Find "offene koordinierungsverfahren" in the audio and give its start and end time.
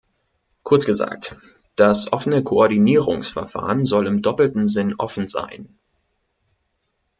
2.11-3.85